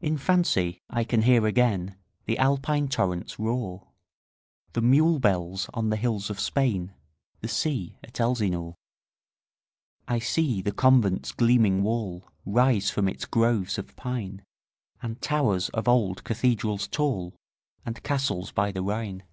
[0.00, 3.88] In fancy I can hear again The Alpine torrent's roar,
[4.72, 7.02] The mule bells on the hills of Spain, 15
[7.40, 8.76] The sea at Elsinore.
[10.06, 14.44] I see the convent's gleaming wall Rise from its groves of pine,
[15.02, 17.34] And towers of old cathedrals tall,
[17.84, 19.24] And castles by the Rhine.